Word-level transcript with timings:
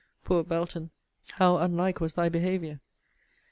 Poor 0.23 0.43
Belton! 0.43 0.89
how 1.33 1.57
unlike 1.57 2.01
was 2.01 2.15
thy 2.15 2.27
behaviour! 2.27 2.79